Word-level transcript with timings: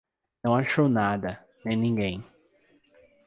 Não 0.43 0.55
achou 0.55 0.89
nada, 0.89 1.39
nem 1.63 1.77
ninguém. 1.77 2.25